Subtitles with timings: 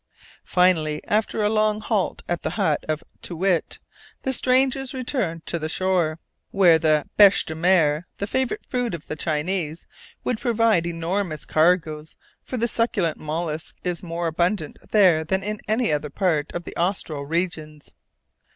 [0.43, 3.77] Finally, after a long halt at the hut of Too Wit,
[4.23, 6.17] the strangers returned to the shore,
[6.49, 9.85] where the "bêche de mer" the favourite food of the Chinese
[10.23, 15.91] would provide enormous cargoes; for the succulent mollusk is more abundant there than in any
[15.91, 17.91] other part of the austral regions.